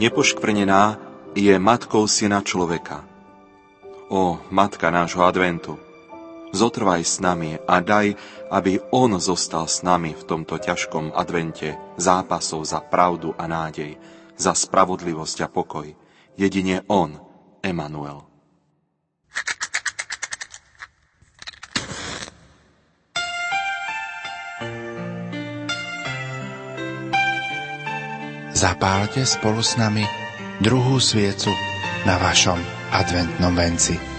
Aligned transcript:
Nepoškvrnená 0.00 0.96
je 1.36 1.52
matkou 1.58 2.08
syna 2.08 2.40
človeka. 2.40 3.04
O, 4.08 4.40
matka 4.48 4.92
nášho 4.92 5.24
adventu, 5.24 5.76
zotrvaj 6.52 7.00
s 7.04 7.16
nami 7.20 7.56
a 7.64 7.80
daj, 7.80 8.16
aby 8.52 8.80
On 8.92 9.12
zostal 9.16 9.64
s 9.68 9.80
nami 9.80 10.12
v 10.12 10.22
tomto 10.24 10.60
ťažkom 10.60 11.12
advente 11.16 11.76
zápasov 11.96 12.68
za 12.68 12.80
pravdu 12.84 13.32
a 13.36 13.48
nádej, 13.48 13.96
za 14.36 14.52
spravodlivosť 14.52 15.38
a 15.44 15.48
pokoj. 15.48 15.88
Jedine 16.36 16.84
On, 16.88 17.16
Emanuel. 17.64 18.31
Zapálte 28.52 29.24
spolu 29.24 29.64
s 29.64 29.80
nami 29.80 30.04
druhú 30.60 31.00
sviecu 31.00 31.50
na 32.04 32.20
vašom 32.20 32.60
adventnom 32.92 33.56
venci. 33.56 34.11